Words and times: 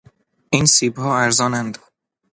این 0.49 0.65
سیبها 0.65 1.09
ارزانند. 1.19 1.77